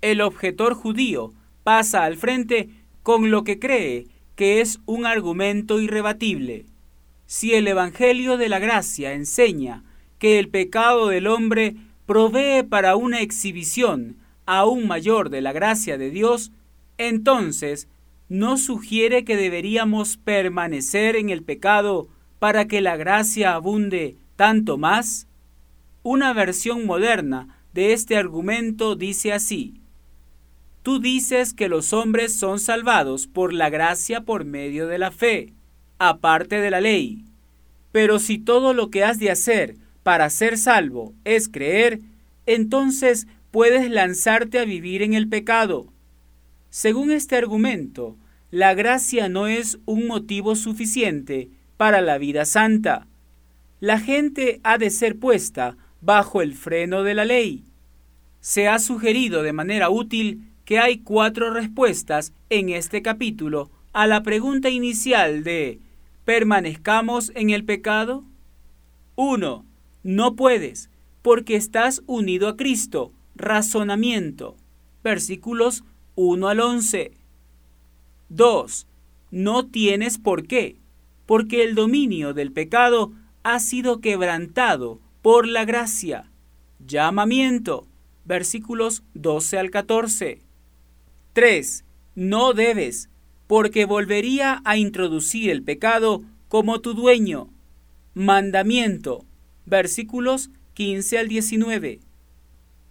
El 0.00 0.22
objetor 0.22 0.72
judío 0.72 1.34
pasa 1.62 2.04
al 2.04 2.16
frente 2.16 2.70
con 3.02 3.30
lo 3.30 3.44
que 3.44 3.58
cree 3.58 4.06
que 4.40 4.62
es 4.62 4.80
un 4.86 5.04
argumento 5.04 5.82
irrebatible. 5.82 6.64
Si 7.26 7.52
el 7.52 7.68
Evangelio 7.68 8.38
de 8.38 8.48
la 8.48 8.58
Gracia 8.58 9.12
enseña 9.12 9.84
que 10.18 10.38
el 10.38 10.48
pecado 10.48 11.08
del 11.08 11.26
hombre 11.26 11.76
provee 12.06 12.62
para 12.62 12.96
una 12.96 13.20
exhibición 13.20 14.16
aún 14.46 14.86
mayor 14.86 15.28
de 15.28 15.42
la 15.42 15.52
gracia 15.52 15.98
de 15.98 16.08
Dios, 16.08 16.52
entonces 16.96 17.86
¿no 18.30 18.56
sugiere 18.56 19.26
que 19.26 19.36
deberíamos 19.36 20.16
permanecer 20.16 21.16
en 21.16 21.28
el 21.28 21.42
pecado 21.42 22.08
para 22.38 22.66
que 22.66 22.80
la 22.80 22.96
gracia 22.96 23.52
abunde 23.52 24.16
tanto 24.36 24.78
más? 24.78 25.26
Una 26.02 26.32
versión 26.32 26.86
moderna 26.86 27.62
de 27.74 27.92
este 27.92 28.16
argumento 28.16 28.96
dice 28.96 29.34
así, 29.34 29.79
Tú 30.82 31.00
dices 31.00 31.52
que 31.52 31.68
los 31.68 31.92
hombres 31.92 32.34
son 32.34 32.58
salvados 32.58 33.26
por 33.26 33.52
la 33.52 33.70
gracia 33.70 34.22
por 34.22 34.44
medio 34.44 34.86
de 34.86 34.98
la 34.98 35.10
fe, 35.10 35.52
aparte 35.98 36.60
de 36.60 36.70
la 36.70 36.80
ley. 36.80 37.24
Pero 37.92 38.18
si 38.18 38.38
todo 38.38 38.72
lo 38.72 38.90
que 38.90 39.04
has 39.04 39.18
de 39.18 39.30
hacer 39.30 39.76
para 40.02 40.30
ser 40.30 40.56
salvo 40.56 41.14
es 41.24 41.48
creer, 41.48 42.00
entonces 42.46 43.26
puedes 43.50 43.90
lanzarte 43.90 44.58
a 44.58 44.64
vivir 44.64 45.02
en 45.02 45.14
el 45.14 45.28
pecado 45.28 45.92
según 46.70 47.10
este 47.10 47.34
argumento, 47.34 48.16
la 48.52 48.74
gracia 48.74 49.28
no 49.28 49.48
es 49.48 49.80
un 49.86 50.06
motivo 50.06 50.54
suficiente 50.54 51.50
para 51.76 52.00
la 52.00 52.16
vida 52.16 52.44
santa. 52.44 53.08
La 53.80 53.98
gente 53.98 54.60
ha 54.62 54.78
de 54.78 54.90
ser 54.90 55.18
puesta 55.18 55.76
bajo 56.00 56.42
el 56.42 56.54
freno 56.54 57.02
de 57.02 57.14
la 57.14 57.24
ley. 57.24 57.64
Se 58.38 58.68
ha 58.68 58.78
sugerido 58.78 59.42
de 59.42 59.52
manera 59.52 59.90
útil 59.90 60.49
que 60.70 60.78
hay 60.78 60.98
cuatro 60.98 61.52
respuestas 61.52 62.32
en 62.48 62.68
este 62.68 63.02
capítulo 63.02 63.72
a 63.92 64.06
la 64.06 64.22
pregunta 64.22 64.70
inicial 64.70 65.42
de 65.42 65.80
¿permanezcamos 66.24 67.32
en 67.34 67.50
el 67.50 67.64
pecado? 67.64 68.22
1. 69.16 69.64
No 70.04 70.36
puedes, 70.36 70.88
porque 71.22 71.56
estás 71.56 72.04
unido 72.06 72.46
a 72.46 72.56
Cristo. 72.56 73.10
Razonamiento. 73.34 74.54
Versículos 75.02 75.82
1 76.14 76.46
al 76.46 76.60
11. 76.60 77.14
2. 78.28 78.86
No 79.32 79.66
tienes 79.66 80.18
por 80.18 80.46
qué, 80.46 80.76
porque 81.26 81.64
el 81.64 81.74
dominio 81.74 82.32
del 82.32 82.52
pecado 82.52 83.10
ha 83.42 83.58
sido 83.58 84.00
quebrantado 84.00 85.00
por 85.20 85.48
la 85.48 85.64
gracia. 85.64 86.30
Llamamiento. 86.78 87.88
Versículos 88.24 89.02
12 89.14 89.58
al 89.58 89.72
14. 89.72 90.48
3. 91.32 91.84
No 92.14 92.52
debes, 92.52 93.08
porque 93.46 93.84
volvería 93.84 94.60
a 94.64 94.76
introducir 94.76 95.50
el 95.50 95.62
pecado 95.62 96.22
como 96.48 96.80
tu 96.80 96.94
dueño. 96.94 97.48
Mandamiento. 98.14 99.24
Versículos 99.66 100.50
15 100.74 101.18
al 101.18 101.28
19. 101.28 102.00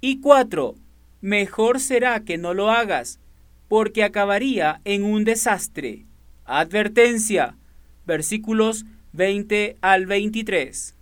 Y 0.02 0.20
4 0.20 0.76
mejor 1.22 1.80
será 1.80 2.24
que 2.24 2.38
no 2.38 2.54
lo 2.54 2.72
hagas, 2.72 3.20
porque 3.68 4.04
acabaría 4.04 4.82
en 4.86 5.04
un 5.04 5.24
desastre. 5.26 6.06
Advertencia. 6.46 7.58
Versículos 8.06 8.86
20 9.14 9.78
al 9.82 10.06
23. 10.06 10.96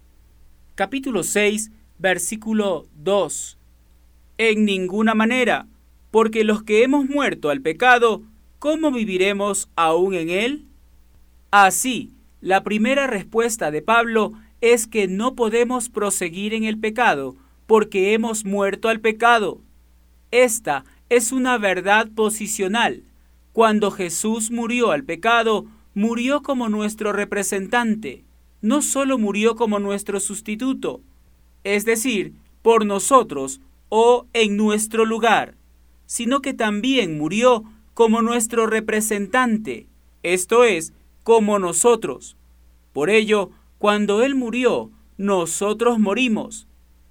Capítulo 0.76 1.24
6, 1.24 1.72
versículo 1.98 2.88
2. 2.96 3.58
En 4.38 4.66
ninguna 4.66 5.16
manera, 5.16 5.68
porque 6.12 6.44
los 6.44 6.64
que 6.64 6.84
hemos 6.84 7.06
muerto 7.06 7.50
al 7.50 7.62
pecado, 7.62 8.22
¿cómo 8.60 8.92
viviremos 8.92 9.70
aún 9.76 10.14
en 10.14 10.30
él? 10.30 10.66
Así, 11.52 12.12
la 12.42 12.64
primera 12.64 13.08
respuesta 13.08 13.72
de 13.72 13.82
Pablo 13.82 14.34
es 14.62 14.88
que 14.88 15.08
no 15.08 15.36
podemos 15.36 15.90
proseguir 15.90 16.54
en 16.54 16.64
el 16.64 16.80
pecado, 16.80 17.36
porque 17.66 18.14
hemos 18.14 18.46
muerto 18.46 18.90
al 18.90 19.00
pecado. 19.00 19.62
Esta 20.32 20.86
es 21.10 21.32
una 21.32 21.58
verdad 21.58 22.10
posicional. 22.16 23.04
Cuando 23.54 23.92
Jesús 23.92 24.52
murió 24.52 24.92
al 24.92 25.04
pecado, 25.04 25.66
murió 25.94 26.44
como 26.44 26.70
nuestro 26.70 27.12
representante, 27.12 28.24
no 28.62 28.82
solo 28.82 29.18
murió 29.18 29.56
como 29.56 29.80
nuestro 29.80 30.20
sustituto, 30.20 31.02
es 31.64 31.86
decir, 31.86 32.34
por 32.62 32.86
nosotros 32.86 33.62
o 33.90 34.28
en 34.34 34.58
nuestro 34.58 35.06
lugar, 35.06 35.57
sino 36.08 36.42
que 36.42 36.56
también 36.56 37.20
murió 37.20 37.64
como 37.94 38.24
nuestro 38.24 38.66
representante, 38.66 39.88
esto 40.24 40.64
es, 40.64 40.94
como 41.24 41.60
nosotros. 41.60 42.36
Por 42.94 43.12
ello, 43.12 43.52
cuando 43.78 44.24
Él 44.24 44.34
murió, 44.34 44.90
nosotros 45.18 46.00
morimos. 46.00 46.68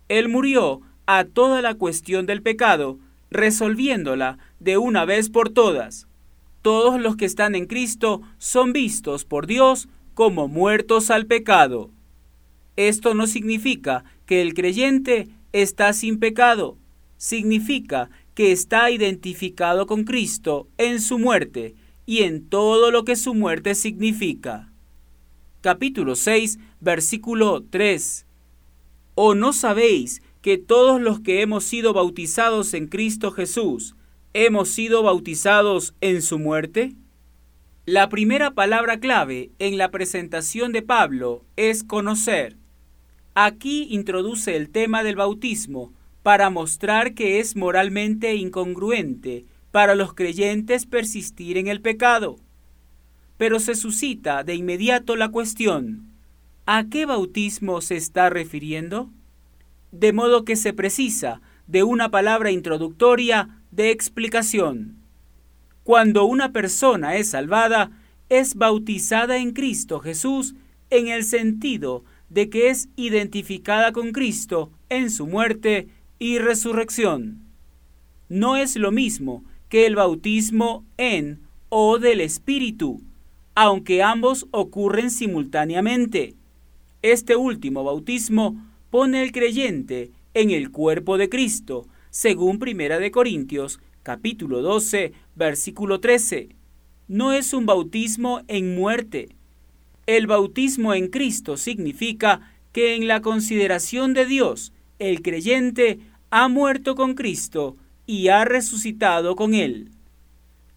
Él 0.08 0.28
murió 0.28 0.80
a 1.06 1.24
toda 1.24 1.62
la 1.62 1.74
cuestión 1.74 2.26
del 2.26 2.42
pecado 2.42 2.98
resolviéndola 3.30 4.38
de 4.60 4.78
una 4.78 5.04
vez 5.04 5.28
por 5.28 5.50
todas. 5.50 6.08
Todos 6.62 7.00
los 7.00 7.16
que 7.16 7.24
están 7.24 7.54
en 7.54 7.66
Cristo 7.66 8.22
son 8.38 8.72
vistos 8.72 9.24
por 9.24 9.46
Dios 9.46 9.88
como 10.14 10.48
muertos 10.48 11.10
al 11.10 11.26
pecado. 11.26 11.90
Esto 12.76 13.14
no 13.14 13.26
significa 13.26 14.04
que 14.26 14.42
el 14.42 14.54
creyente 14.54 15.28
está 15.52 15.92
sin 15.92 16.18
pecado, 16.18 16.76
significa 17.16 18.10
que 18.36 18.52
está 18.52 18.90
identificado 18.90 19.86
con 19.86 20.04
Cristo 20.04 20.68
en 20.76 21.00
su 21.00 21.18
muerte 21.18 21.74
y 22.04 22.22
en 22.22 22.46
todo 22.46 22.90
lo 22.90 23.02
que 23.06 23.16
su 23.16 23.32
muerte 23.32 23.74
significa. 23.74 24.70
Capítulo 25.62 26.16
6, 26.16 26.58
versículo 26.78 27.64
3. 27.70 28.26
¿O 29.14 29.34
no 29.34 29.54
sabéis 29.54 30.20
que 30.42 30.58
todos 30.58 31.00
los 31.00 31.20
que 31.20 31.40
hemos 31.40 31.64
sido 31.64 31.94
bautizados 31.94 32.74
en 32.74 32.88
Cristo 32.88 33.32
Jesús, 33.32 33.96
hemos 34.34 34.68
sido 34.68 35.02
bautizados 35.02 35.94
en 36.02 36.20
su 36.20 36.38
muerte? 36.38 36.92
La 37.86 38.10
primera 38.10 38.50
palabra 38.50 39.00
clave 39.00 39.50
en 39.58 39.78
la 39.78 39.90
presentación 39.90 40.72
de 40.72 40.82
Pablo 40.82 41.42
es 41.56 41.82
conocer. 41.82 42.58
Aquí 43.34 43.88
introduce 43.90 44.56
el 44.56 44.68
tema 44.68 45.02
del 45.02 45.16
bautismo 45.16 45.95
para 46.26 46.50
mostrar 46.50 47.14
que 47.14 47.38
es 47.38 47.54
moralmente 47.54 48.34
incongruente 48.34 49.44
para 49.70 49.94
los 49.94 50.12
creyentes 50.12 50.84
persistir 50.84 51.56
en 51.56 51.68
el 51.68 51.80
pecado. 51.80 52.40
Pero 53.36 53.60
se 53.60 53.76
suscita 53.76 54.42
de 54.42 54.56
inmediato 54.56 55.14
la 55.14 55.28
cuestión, 55.28 56.10
¿a 56.66 56.86
qué 56.90 57.06
bautismo 57.06 57.80
se 57.80 57.94
está 57.94 58.28
refiriendo? 58.28 59.08
De 59.92 60.12
modo 60.12 60.44
que 60.44 60.56
se 60.56 60.72
precisa 60.72 61.42
de 61.68 61.84
una 61.84 62.10
palabra 62.10 62.50
introductoria 62.50 63.60
de 63.70 63.92
explicación. 63.92 64.96
Cuando 65.84 66.24
una 66.24 66.50
persona 66.50 67.14
es 67.14 67.30
salvada, 67.30 67.92
es 68.28 68.56
bautizada 68.56 69.36
en 69.36 69.52
Cristo 69.52 70.00
Jesús 70.00 70.56
en 70.90 71.06
el 71.06 71.22
sentido 71.22 72.02
de 72.30 72.50
que 72.50 72.70
es 72.70 72.88
identificada 72.96 73.92
con 73.92 74.10
Cristo 74.10 74.72
en 74.88 75.12
su 75.12 75.28
muerte 75.28 75.86
y 76.18 76.38
resurrección. 76.38 77.42
No 78.28 78.56
es 78.56 78.76
lo 78.76 78.92
mismo 78.92 79.44
que 79.68 79.86
el 79.86 79.96
bautismo 79.96 80.84
en 80.96 81.40
o 81.68 81.98
del 81.98 82.20
Espíritu, 82.20 83.02
aunque 83.54 84.02
ambos 84.02 84.46
ocurren 84.50 85.10
simultáneamente. 85.10 86.34
Este 87.02 87.36
último 87.36 87.84
bautismo 87.84 88.56
pone 88.90 89.20
al 89.20 89.32
creyente 89.32 90.10
en 90.34 90.50
el 90.50 90.70
cuerpo 90.70 91.18
de 91.18 91.28
Cristo, 91.28 91.86
según 92.10 92.58
Primera 92.58 92.98
de 92.98 93.10
Corintios, 93.10 93.80
capítulo 94.02 94.62
12, 94.62 95.12
versículo 95.34 96.00
13. 96.00 96.48
No 97.08 97.32
es 97.32 97.52
un 97.52 97.66
bautismo 97.66 98.42
en 98.48 98.74
muerte, 98.74 99.36
el 100.06 100.28
bautismo 100.28 100.94
en 100.94 101.08
Cristo 101.08 101.56
significa 101.56 102.52
que 102.72 102.94
en 102.94 103.08
la 103.08 103.22
consideración 103.22 104.14
de 104.14 104.24
Dios, 104.24 104.72
el 104.98 105.22
creyente 105.22 106.00
ha 106.30 106.48
muerto 106.48 106.94
con 106.94 107.14
Cristo 107.14 107.76
y 108.06 108.28
ha 108.28 108.44
resucitado 108.44 109.36
con 109.36 109.54
Él. 109.54 109.90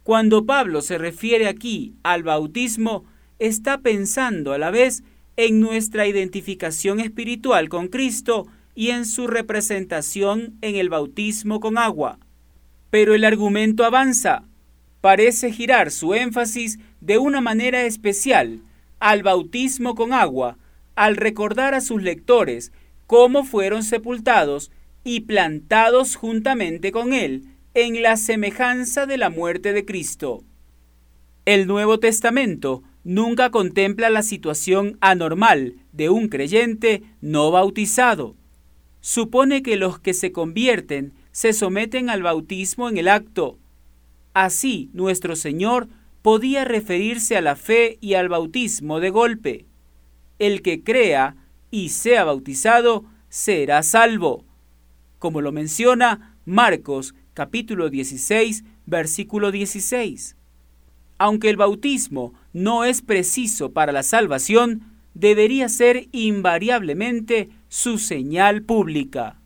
Cuando 0.04 0.46
Pablo 0.46 0.82
se 0.82 0.98
refiere 0.98 1.48
aquí 1.48 1.94
al 2.04 2.24
bautismo, 2.24 3.06
está 3.38 3.82
pensando 3.82 4.54
a 4.54 4.58
la 4.58 4.72
vez 4.72 5.04
en 5.38 5.60
nuestra 5.60 6.08
identificación 6.08 7.00
espiritual 7.00 7.70
con 7.70 7.88
Cristo 7.88 8.48
y 8.76 8.90
en 8.90 9.06
su 9.06 9.28
representación 9.28 10.58
en 10.62 10.76
el 10.76 10.90
bautismo 10.90 11.60
con 11.60 11.78
agua. 11.78 12.20
Pero 12.90 13.14
el 13.14 13.24
argumento 13.24 13.86
avanza. 13.86 14.44
Parece 15.02 15.52
girar 15.52 15.92
su 15.92 16.14
énfasis 16.14 16.80
de 17.00 17.18
una 17.18 17.40
manera 17.40 17.84
especial 17.84 18.62
al 19.00 19.24
bautismo 19.24 19.96
con 19.96 20.12
agua, 20.12 20.58
al 20.96 21.16
recordar 21.16 21.74
a 21.74 21.82
sus 21.82 22.02
lectores 22.02 22.74
cómo 23.10 23.44
fueron 23.44 23.82
sepultados 23.82 24.70
y 25.04 25.22
plantados 25.22 26.16
juntamente 26.16 26.92
con 26.92 27.12
él 27.12 27.48
en 27.74 28.04
la 28.04 28.18
semejanza 28.18 29.08
de 29.08 29.18
la 29.18 29.32
muerte 29.32 29.74
de 29.74 29.84
Cristo. 29.84 30.44
El 31.46 31.66
Nuevo 31.66 32.00
Testamento 32.00 32.84
nunca 33.04 33.50
contempla 33.50 34.12
la 34.12 34.22
situación 34.22 35.00
anormal 35.02 35.74
de 35.92 36.12
un 36.12 36.28
creyente 36.28 37.02
no 37.20 37.50
bautizado. 37.50 38.36
Supone 39.02 39.64
que 39.64 39.76
los 39.76 39.98
que 39.98 40.14
se 40.14 40.32
convierten 40.32 41.14
se 41.32 41.52
someten 41.54 42.12
al 42.12 42.22
bautismo 42.22 42.90
en 42.90 43.00
el 43.00 43.08
acto. 43.08 43.58
Así, 44.36 44.92
nuestro 44.94 45.36
Señor 45.36 45.90
podía 46.22 46.64
referirse 46.64 47.36
a 47.38 47.42
la 47.42 47.56
fe 47.56 47.98
y 48.02 48.14
al 48.14 48.30
bautismo 48.30 49.00
de 49.00 49.10
golpe. 49.10 49.66
El 50.38 50.62
que 50.62 50.84
crea 50.84 51.36
y 51.72 51.90
sea 51.90 52.24
bautizado 52.24 53.06
será 53.30 53.84
salvo, 53.84 54.46
como 55.20 55.42
lo 55.42 55.52
menciona 55.52 56.38
Marcos 56.46 57.14
capítulo 57.34 57.90
16, 57.90 58.64
versículo 58.86 59.52
16. 59.52 60.36
Aunque 61.18 61.50
el 61.50 61.58
bautismo 61.58 62.34
no 62.54 62.86
es 62.86 63.02
preciso 63.02 63.72
para 63.72 63.92
la 63.92 64.04
salvación, 64.04 64.84
debería 65.14 65.70
ser 65.70 66.08
invariablemente 66.12 67.50
su 67.68 67.98
señal 67.98 68.64
pública. 68.64 69.40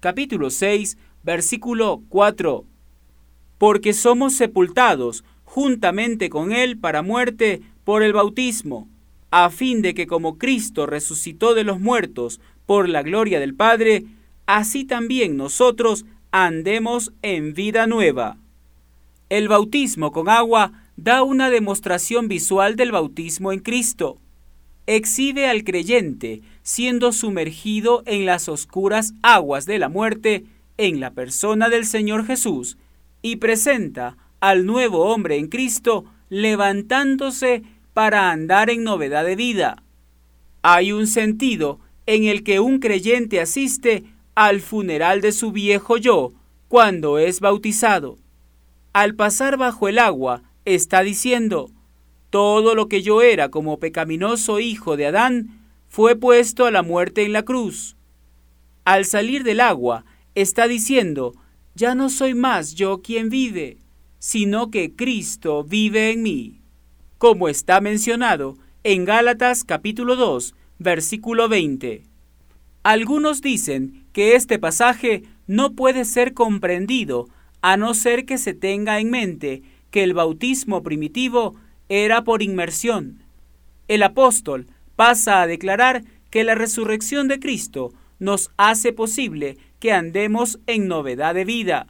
Capítulo 0.00 0.48
6, 0.50 0.96
versículo 1.22 2.02
4. 2.08 2.64
Porque 3.58 3.92
somos 3.92 4.34
sepultados 4.34 5.24
juntamente 5.44 6.30
con 6.30 6.52
él 6.52 6.78
para 6.78 7.02
muerte 7.02 7.60
por 7.84 8.02
el 8.02 8.12
bautismo, 8.12 8.88
a 9.30 9.50
fin 9.50 9.82
de 9.82 9.94
que 9.94 10.06
como 10.06 10.38
Cristo 10.38 10.86
resucitó 10.86 11.54
de 11.54 11.64
los 11.64 11.80
muertos 11.80 12.40
por 12.66 12.88
la 12.88 13.02
gloria 13.02 13.40
del 13.40 13.54
Padre, 13.54 14.04
así 14.46 14.84
también 14.84 15.36
nosotros 15.36 16.04
andemos 16.32 17.12
en 17.22 17.54
vida 17.54 17.86
nueva. 17.86 18.36
El 19.28 19.48
bautismo 19.48 20.12
con 20.12 20.28
agua 20.28 20.72
da 20.96 21.22
una 21.22 21.50
demostración 21.50 22.28
visual 22.28 22.76
del 22.76 22.92
bautismo 22.92 23.52
en 23.52 23.60
Cristo. 23.60 24.18
Exhibe 24.86 25.46
al 25.46 25.64
creyente 25.64 26.42
siendo 26.62 27.12
sumergido 27.12 28.02
en 28.06 28.26
las 28.26 28.48
oscuras 28.48 29.14
aguas 29.22 29.66
de 29.66 29.78
la 29.78 29.88
muerte 29.88 30.44
en 30.76 31.00
la 31.00 31.12
persona 31.12 31.68
del 31.68 31.86
Señor 31.86 32.26
Jesús 32.26 32.76
y 33.22 33.36
presenta 33.36 34.16
al 34.40 34.66
nuevo 34.66 35.12
hombre 35.12 35.36
en 35.36 35.48
Cristo 35.48 36.04
levantándose 36.28 37.62
para 37.92 38.30
andar 38.30 38.70
en 38.70 38.84
novedad 38.84 39.24
de 39.24 39.36
vida. 39.36 39.82
Hay 40.62 40.92
un 40.92 41.06
sentido 41.06 41.80
en 42.06 42.24
el 42.24 42.42
que 42.42 42.60
un 42.60 42.78
creyente 42.78 43.40
asiste 43.40 44.04
al 44.34 44.60
funeral 44.60 45.20
de 45.20 45.32
su 45.32 45.52
viejo 45.52 45.96
yo 45.96 46.32
cuando 46.68 47.18
es 47.18 47.40
bautizado. 47.40 48.18
Al 48.92 49.14
pasar 49.14 49.56
bajo 49.56 49.88
el 49.88 49.98
agua, 49.98 50.42
está 50.64 51.02
diciendo, 51.02 51.70
todo 52.30 52.74
lo 52.74 52.88
que 52.88 53.02
yo 53.02 53.22
era 53.22 53.48
como 53.48 53.78
pecaminoso 53.78 54.60
hijo 54.60 54.96
de 54.96 55.06
Adán 55.06 55.60
fue 55.88 56.16
puesto 56.16 56.66
a 56.66 56.70
la 56.70 56.82
muerte 56.82 57.24
en 57.24 57.32
la 57.32 57.42
cruz. 57.42 57.96
Al 58.84 59.04
salir 59.04 59.42
del 59.42 59.60
agua, 59.60 60.04
está 60.34 60.68
diciendo, 60.68 61.34
ya 61.74 61.94
no 61.94 62.08
soy 62.08 62.34
más 62.34 62.74
yo 62.74 63.02
quien 63.02 63.28
vive, 63.28 63.78
sino 64.18 64.70
que 64.70 64.94
Cristo 64.94 65.64
vive 65.64 66.12
en 66.12 66.22
mí, 66.22 66.59
como 67.20 67.50
está 67.50 67.82
mencionado 67.82 68.56
en 68.82 69.04
Gálatas 69.04 69.62
capítulo 69.62 70.16
2, 70.16 70.54
versículo 70.78 71.50
20. 71.50 72.04
Algunos 72.82 73.42
dicen 73.42 74.06
que 74.14 74.36
este 74.36 74.58
pasaje 74.58 75.24
no 75.46 75.74
puede 75.74 76.06
ser 76.06 76.32
comprendido 76.32 77.28
a 77.60 77.76
no 77.76 77.92
ser 77.92 78.24
que 78.24 78.38
se 78.38 78.54
tenga 78.54 79.00
en 79.00 79.10
mente 79.10 79.62
que 79.90 80.02
el 80.02 80.14
bautismo 80.14 80.82
primitivo 80.82 81.56
era 81.90 82.24
por 82.24 82.40
inmersión. 82.40 83.22
El 83.86 84.02
apóstol 84.02 84.68
pasa 84.96 85.42
a 85.42 85.46
declarar 85.46 86.04
que 86.30 86.42
la 86.42 86.54
resurrección 86.54 87.28
de 87.28 87.38
Cristo 87.38 87.92
nos 88.18 88.50
hace 88.56 88.94
posible 88.94 89.58
que 89.78 89.92
andemos 89.92 90.58
en 90.66 90.88
novedad 90.88 91.34
de 91.34 91.44
vida. 91.44 91.86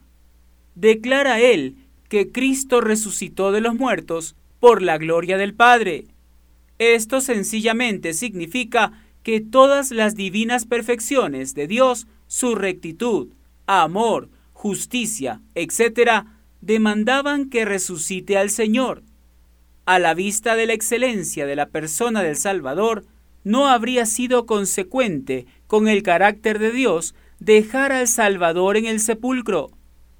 Declara 0.75 1.39
él 1.39 1.77
que 2.09 2.33
Cristo 2.33 2.81
resucitó 2.81 3.53
de 3.53 3.61
los 3.61 3.75
muertos 3.75 4.35
por 4.61 4.83
la 4.83 4.99
gloria 4.99 5.37
del 5.37 5.55
Padre. 5.55 6.05
Esto 6.77 7.19
sencillamente 7.19 8.13
significa 8.13 8.93
que 9.23 9.41
todas 9.41 9.91
las 9.91 10.15
divinas 10.15 10.65
perfecciones 10.65 11.55
de 11.55 11.67
Dios, 11.67 12.07
su 12.27 12.55
rectitud, 12.55 13.29
amor, 13.65 14.29
justicia, 14.53 15.41
etc., 15.55 16.25
demandaban 16.61 17.49
que 17.49 17.65
resucite 17.65 18.37
al 18.37 18.51
Señor. 18.51 19.01
A 19.85 19.97
la 19.97 20.13
vista 20.13 20.55
de 20.55 20.67
la 20.67 20.73
excelencia 20.73 21.47
de 21.47 21.55
la 21.55 21.69
persona 21.69 22.21
del 22.21 22.35
Salvador, 22.35 23.05
no 23.43 23.67
habría 23.67 24.05
sido 24.05 24.45
consecuente 24.45 25.47
con 25.65 25.87
el 25.87 26.03
carácter 26.03 26.59
de 26.59 26.71
Dios 26.71 27.15
dejar 27.39 27.91
al 27.91 28.07
Salvador 28.07 28.77
en 28.77 28.85
el 28.85 28.99
sepulcro. 28.99 29.71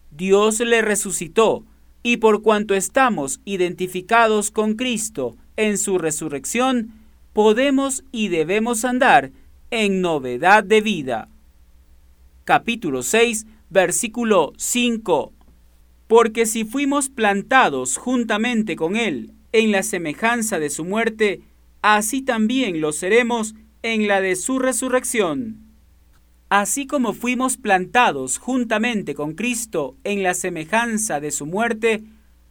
Dios 0.09 0.59
le 0.61 0.81
resucitó, 0.81 1.63
y 2.03 2.17
por 2.17 2.41
cuanto 2.41 2.73
estamos 2.75 3.41
identificados 3.45 4.51
con 4.51 4.75
Cristo 4.75 5.35
en 5.55 5.77
su 5.77 5.97
resurrección, 5.97 6.93
podemos 7.33 8.03
y 8.11 8.29
debemos 8.29 8.83
andar 8.85 9.31
en 9.69 10.01
novedad 10.01 10.63
de 10.63 10.81
vida. 10.81 11.29
Capítulo 12.43 13.03
6, 13.03 13.45
versículo 13.69 14.53
5. 14.57 15.31
Porque 16.07 16.45
si 16.45 16.65
fuimos 16.65 17.09
plantados 17.09 17.97
juntamente 17.97 18.75
con 18.75 18.95
Él 18.95 19.31
en 19.53 19.71
la 19.71 19.83
semejanza 19.83 20.59
de 20.59 20.69
su 20.69 20.83
muerte, 20.83 21.41
así 21.81 22.21
también 22.21 22.81
lo 22.81 22.91
seremos 22.91 23.55
en 23.83 24.07
la 24.07 24.21
de 24.21 24.35
su 24.35 24.59
resurrección. 24.59 25.70
Así 26.51 26.85
como 26.85 27.13
fuimos 27.13 27.55
plantados 27.55 28.37
juntamente 28.37 29.15
con 29.15 29.35
Cristo 29.35 29.95
en 30.03 30.21
la 30.21 30.33
semejanza 30.33 31.21
de 31.21 31.31
su 31.31 31.45
muerte, 31.45 32.03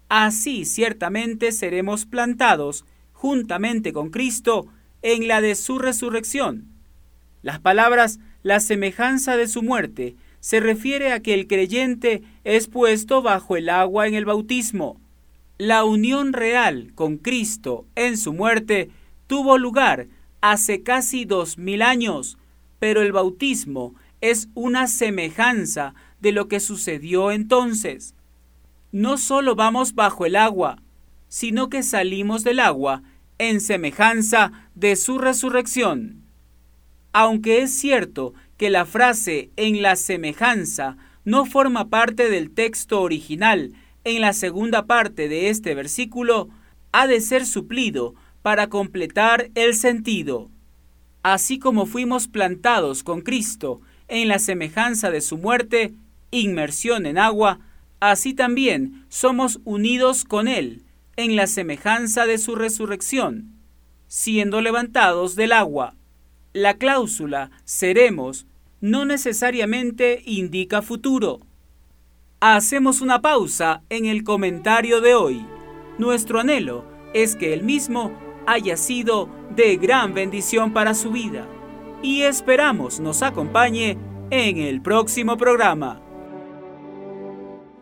así 0.08 0.64
ciertamente 0.64 1.52
seremos 1.52 2.06
plantados 2.06 2.86
juntamente 3.12 3.92
con 3.92 4.08
Cristo 4.08 4.68
en 5.02 5.28
la 5.28 5.42
de 5.42 5.54
su 5.54 5.78
resurrección. 5.78 6.64
Las 7.42 7.60
palabras 7.60 8.20
la 8.42 8.60
semejanza 8.60 9.36
de 9.36 9.46
su 9.46 9.62
muerte 9.62 10.16
se 10.38 10.60
refiere 10.60 11.12
a 11.12 11.20
que 11.20 11.34
el 11.34 11.46
creyente 11.46 12.22
es 12.42 12.68
puesto 12.68 13.20
bajo 13.20 13.58
el 13.58 13.68
agua 13.68 14.08
en 14.08 14.14
el 14.14 14.24
bautismo. 14.24 14.98
La 15.58 15.84
unión 15.84 16.32
real 16.32 16.92
con 16.94 17.18
Cristo 17.18 17.84
en 17.96 18.16
su 18.16 18.32
muerte 18.32 18.88
tuvo 19.26 19.58
lugar 19.58 20.08
hace 20.40 20.82
casi 20.82 21.26
dos 21.26 21.58
mil 21.58 21.82
años, 21.82 22.38
pero 22.80 23.02
el 23.02 23.12
bautismo 23.12 23.94
es 24.20 24.48
una 24.54 24.88
semejanza 24.88 25.94
de 26.20 26.32
lo 26.32 26.48
que 26.48 26.58
sucedió 26.58 27.30
entonces. 27.30 28.14
No 28.90 29.18
solo 29.18 29.54
vamos 29.54 29.94
bajo 29.94 30.26
el 30.26 30.34
agua, 30.34 30.82
sino 31.28 31.68
que 31.68 31.84
salimos 31.84 32.42
del 32.42 32.58
agua 32.58 33.02
en 33.38 33.60
semejanza 33.60 34.52
de 34.74 34.96
su 34.96 35.18
resurrección. 35.18 36.24
Aunque 37.12 37.62
es 37.62 37.72
cierto 37.72 38.34
que 38.56 38.68
la 38.70 38.84
frase 38.84 39.50
en 39.56 39.80
la 39.82 39.96
semejanza 39.96 40.96
no 41.24 41.46
forma 41.46 41.88
parte 41.88 42.28
del 42.28 42.50
texto 42.50 43.00
original 43.00 43.72
en 44.04 44.20
la 44.20 44.32
segunda 44.32 44.86
parte 44.86 45.28
de 45.28 45.50
este 45.50 45.74
versículo, 45.74 46.48
ha 46.92 47.06
de 47.06 47.20
ser 47.20 47.46
suplido 47.46 48.14
para 48.42 48.68
completar 48.68 49.50
el 49.54 49.74
sentido. 49.74 50.50
Así 51.22 51.58
como 51.58 51.86
fuimos 51.86 52.28
plantados 52.28 53.02
con 53.02 53.20
Cristo 53.20 53.80
en 54.08 54.28
la 54.28 54.38
semejanza 54.38 55.10
de 55.10 55.20
su 55.20 55.36
muerte, 55.36 55.94
inmersión 56.30 57.06
en 57.06 57.18
agua, 57.18 57.60
así 58.00 58.34
también 58.34 59.04
somos 59.08 59.60
unidos 59.64 60.24
con 60.24 60.48
Él 60.48 60.82
en 61.16 61.36
la 61.36 61.46
semejanza 61.46 62.26
de 62.26 62.38
su 62.38 62.56
resurrección, 62.56 63.52
siendo 64.08 64.60
levantados 64.60 65.36
del 65.36 65.52
agua. 65.52 65.94
La 66.52 66.74
cláusula 66.74 67.50
seremos 67.64 68.46
no 68.80 69.04
necesariamente 69.04 70.22
indica 70.24 70.80
futuro. 70.80 71.40
Hacemos 72.40 73.02
una 73.02 73.20
pausa 73.20 73.82
en 73.90 74.06
el 74.06 74.24
comentario 74.24 75.02
de 75.02 75.14
hoy. 75.14 75.44
Nuestro 75.98 76.40
anhelo 76.40 76.86
es 77.12 77.36
que 77.36 77.52
el 77.52 77.62
mismo 77.62 78.12
haya 78.50 78.76
sido 78.76 79.28
de 79.54 79.76
gran 79.76 80.12
bendición 80.12 80.72
para 80.72 80.94
su 80.94 81.12
vida 81.12 81.46
y 82.02 82.22
esperamos 82.22 82.98
nos 82.98 83.22
acompañe 83.22 83.96
en 84.30 84.58
el 84.58 84.82
próximo 84.82 85.36
programa. 85.36 86.02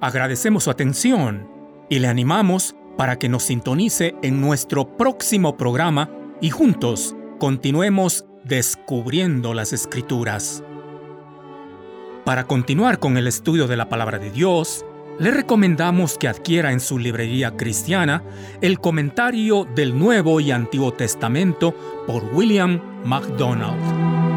Agradecemos 0.00 0.64
su 0.64 0.70
atención 0.70 1.48
y 1.88 2.00
le 2.00 2.08
animamos 2.08 2.76
para 2.98 3.18
que 3.18 3.30
nos 3.30 3.44
sintonice 3.44 4.14
en 4.22 4.42
nuestro 4.42 4.96
próximo 4.96 5.56
programa 5.56 6.10
y 6.40 6.50
juntos 6.50 7.16
continuemos 7.38 8.26
descubriendo 8.44 9.54
las 9.54 9.72
escrituras. 9.72 10.62
Para 12.26 12.44
continuar 12.44 12.98
con 12.98 13.16
el 13.16 13.26
estudio 13.26 13.68
de 13.68 13.76
la 13.78 13.88
palabra 13.88 14.18
de 14.18 14.30
Dios, 14.30 14.84
le 15.18 15.30
recomendamos 15.30 16.16
que 16.16 16.28
adquiera 16.28 16.72
en 16.72 16.80
su 16.80 16.98
librería 16.98 17.56
cristiana 17.56 18.22
el 18.60 18.80
comentario 18.80 19.64
del 19.64 19.98
Nuevo 19.98 20.40
y 20.40 20.50
Antiguo 20.50 20.92
Testamento 20.92 21.74
por 22.06 22.24
William 22.34 22.80
MacDonald. 23.04 24.27